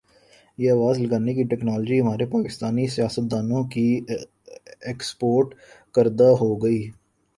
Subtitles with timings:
[0.59, 3.85] یہ آواز لگانے کی ٹیکنالوجی ہمارے پاکستانی سیاستدا نوں کی
[4.81, 5.53] ایکسپورٹ
[5.95, 6.79] کردہ ہوگی